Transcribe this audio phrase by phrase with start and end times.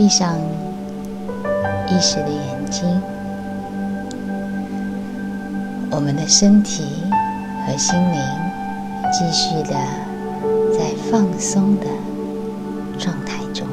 [0.00, 0.34] 闭上
[1.86, 2.88] 意识的眼睛，
[5.90, 6.84] 我们的身体
[7.66, 8.18] 和心灵
[9.12, 9.74] 继续的
[10.72, 11.86] 在放松的
[12.98, 13.68] 状态中，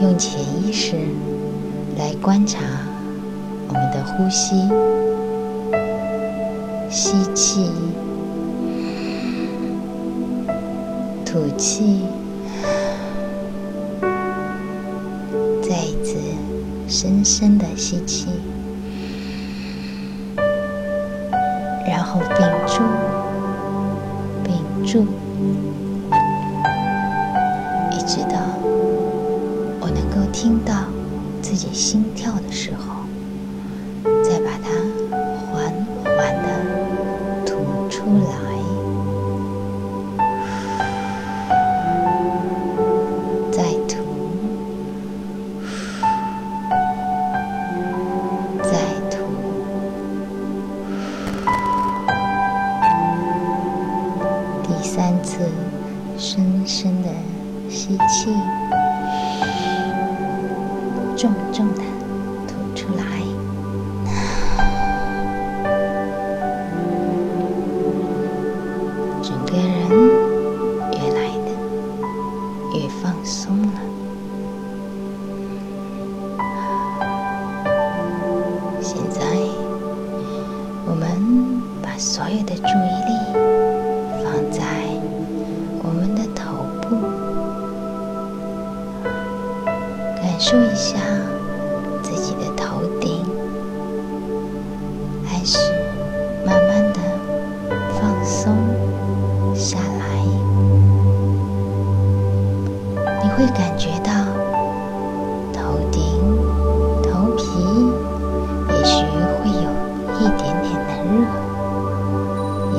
[0.00, 0.96] 用潜意识
[1.98, 2.89] 来观察。
[3.72, 4.68] 我们的呼吸，
[6.90, 7.70] 吸气，
[11.24, 12.04] 吐气，
[15.62, 16.18] 再一次
[16.88, 18.26] 深深的吸气，
[21.86, 22.82] 然后屏住，
[24.42, 25.06] 屏住，
[27.92, 28.40] 一直到
[29.80, 30.74] 我能够听到
[31.40, 32.89] 自己心跳的时候。
[55.00, 55.38] 三次
[56.18, 57.08] 深深的
[57.70, 58.36] 吸气，
[61.16, 61.80] 重重的
[62.46, 63.02] 吐出来。
[69.22, 70.19] 整个人
[90.50, 90.98] 受一下
[92.02, 93.24] 自己的头顶，
[95.24, 95.56] 开始
[96.44, 96.98] 慢慢的
[97.94, 98.52] 放松
[99.54, 100.02] 下来。
[103.22, 104.10] 你会感觉到
[105.52, 106.02] 头顶、
[107.04, 107.44] 头皮
[108.70, 109.04] 也许
[109.38, 109.70] 会有
[110.18, 111.14] 一点点的热，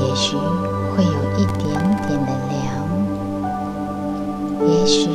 [0.00, 1.62] 也许会有一点
[2.08, 2.58] 点的凉，
[4.68, 5.08] 也许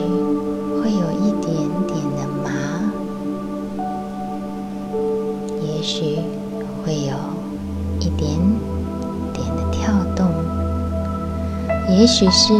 [12.05, 12.53] 也许是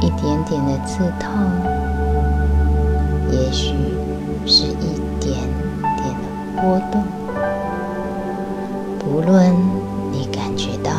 [0.00, 1.30] 一点点的刺痛，
[3.30, 3.76] 也许
[4.44, 5.38] 是一点
[6.00, 7.00] 点的波动。
[8.98, 9.54] 不论
[10.10, 10.90] 你感觉到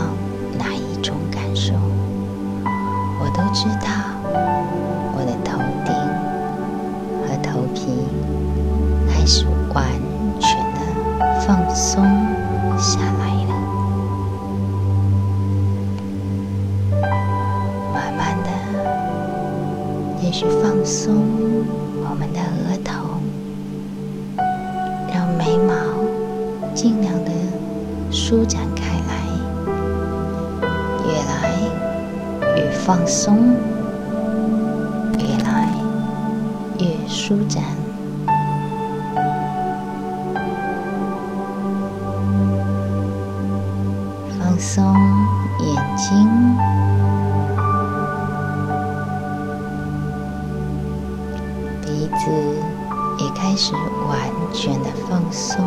[0.57, 1.73] 哪一种感受，
[3.19, 3.89] 我都知道
[5.11, 5.93] 我的头顶
[7.27, 8.07] 和头皮
[9.11, 9.83] 开始完
[10.39, 10.79] 全的。
[11.45, 12.01] 放松
[12.79, 13.32] 下来
[20.85, 21.15] 松
[22.01, 23.21] 我们的额头，
[25.13, 25.73] 让眉毛
[26.75, 27.31] 尽量的
[28.11, 29.23] 舒展开来，
[31.07, 31.33] 越来
[32.57, 33.55] 越放松，
[35.19, 35.69] 越来
[36.79, 37.63] 越舒展。
[44.37, 44.83] 放松
[45.61, 46.11] 眼睛，
[52.23, 52.31] 子
[53.17, 53.73] 也开始
[54.07, 54.17] 完
[54.53, 55.59] 全的放松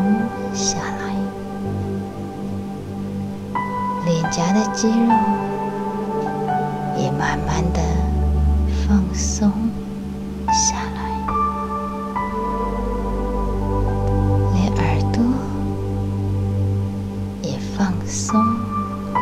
[0.54, 1.14] 下来，
[4.06, 5.12] 脸颊的肌肉
[6.96, 7.80] 也慢慢的
[8.88, 9.52] 放松
[10.50, 10.98] 下来，
[14.54, 14.82] 连耳
[15.12, 15.22] 朵
[17.42, 18.40] 也放松。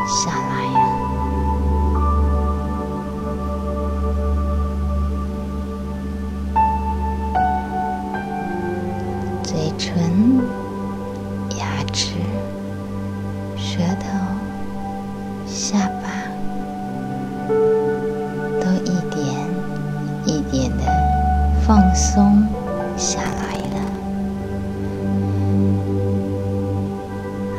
[0.07, 0.54] 下来
[21.65, 22.47] 放松
[22.95, 23.77] 下来了，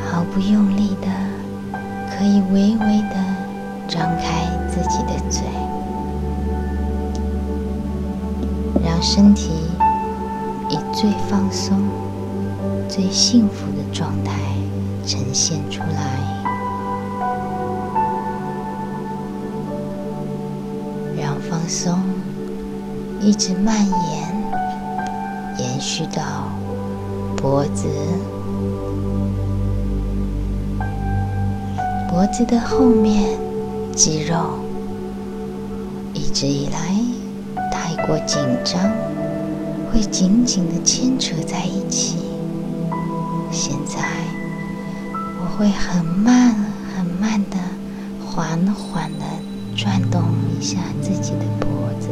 [0.09, 1.09] 毫不用力的。
[2.17, 3.17] 可以微微的
[3.87, 5.43] 张开自己的嘴，
[8.83, 9.51] 让身体
[10.71, 11.77] 以最放松、
[12.89, 14.33] 最幸福的状态
[15.05, 16.19] 呈现出来，
[21.21, 21.99] 让放松
[23.21, 24.35] 一直蔓延，
[25.59, 26.23] 延续到
[27.37, 27.89] 脖子、
[32.09, 33.39] 脖子的后面
[33.95, 34.37] 肌肉
[36.15, 36.79] 一直以来
[37.73, 38.81] 太过紧张，
[39.91, 42.19] 会紧紧的牵扯在一起。
[43.51, 43.97] 现在
[45.41, 46.55] 我会很慢
[46.95, 47.57] 很慢的、
[48.25, 49.25] 缓缓的
[49.75, 50.23] 转动
[50.59, 51.69] 一下自己的脖
[51.99, 52.09] 子，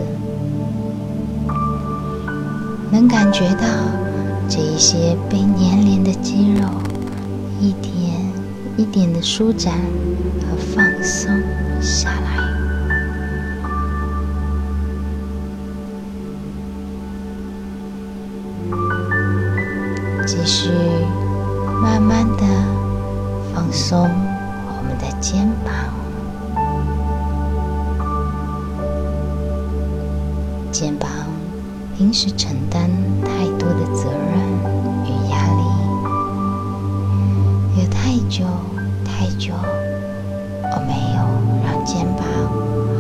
[2.91, 3.67] 能感觉到
[4.49, 6.69] 这一些被粘连的肌肉
[7.61, 7.93] 一点
[8.77, 9.75] 一点的舒展
[10.41, 11.31] 和放松
[11.81, 12.39] 下来，
[20.27, 20.71] 继续。
[21.83, 22.43] 慢慢的
[23.55, 24.09] 放松
[24.67, 25.93] 我们的肩膀，
[30.73, 31.11] 肩膀
[31.97, 32.91] 平时承担
[33.23, 34.37] 太多的责任
[35.05, 35.63] 与压力，
[37.81, 38.45] 有太久
[39.05, 39.55] 太久，
[40.73, 41.19] 我没有
[41.65, 42.27] 让肩膀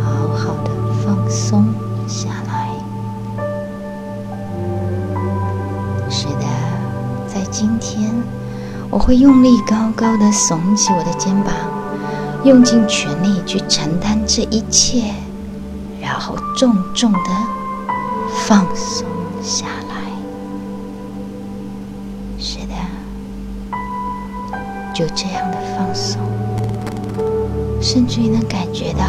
[0.00, 0.06] 好
[0.36, 0.70] 好的
[1.04, 1.66] 放松
[2.06, 2.68] 下来。
[6.08, 6.46] 是的，
[7.26, 8.12] 在今天。
[8.90, 11.52] 我会用力高高的耸起我的肩膀，
[12.44, 15.12] 用尽全力去承担这一切，
[16.00, 17.18] 然后重重的
[18.34, 19.06] 放松
[19.42, 19.94] 下来。
[22.38, 22.74] 是的，
[24.92, 26.20] 就这样的放松，
[27.80, 29.04] 甚至于能感觉到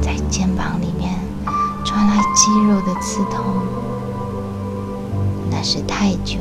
[0.00, 1.18] 在肩膀里面
[1.84, 3.42] 传来肌肉的刺痛，
[5.50, 6.38] 那是太久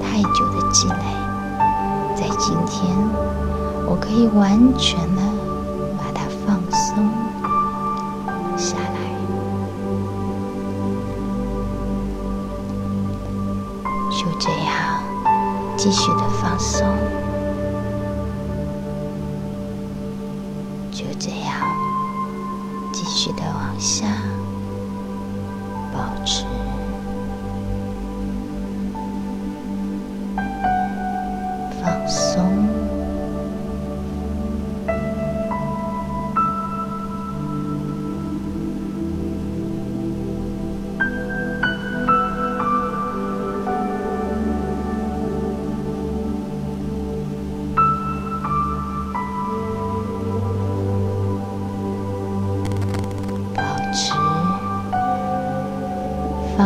[0.00, 0.94] 太久的积累。
[2.14, 2.94] 在今天，
[3.88, 5.22] 我可以完全的
[15.92, 16.86] 继续的放松，
[20.92, 21.66] 就这样
[22.92, 24.06] 继续的往下
[25.92, 26.44] 保持。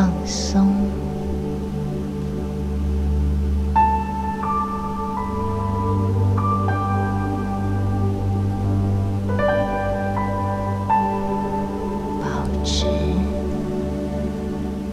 [0.04, 0.66] 放松。
[12.20, 12.86] 保持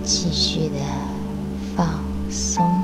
[0.01, 0.79] 继续的
[1.75, 1.85] 放
[2.29, 2.80] 松。